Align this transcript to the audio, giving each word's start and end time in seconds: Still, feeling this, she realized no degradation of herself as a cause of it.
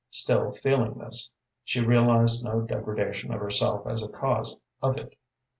Still, 0.09 0.51
feeling 0.51 0.95
this, 0.95 1.31
she 1.63 1.79
realized 1.79 2.43
no 2.43 2.61
degradation 2.61 3.31
of 3.31 3.39
herself 3.39 3.85
as 3.85 4.01
a 4.01 4.09
cause 4.09 4.59
of 4.81 4.97
it. 4.97 5.15